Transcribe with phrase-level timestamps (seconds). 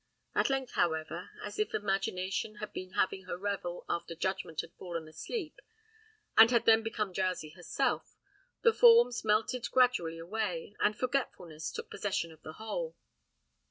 [0.33, 5.07] At length, however, as if imagination had been having her revel after judgment had fallen
[5.07, 5.61] asleep,
[6.35, 8.17] and had then become drowsy herself,
[8.63, 12.95] the forms melted gradually away, and forgetfulness took possession of the whole.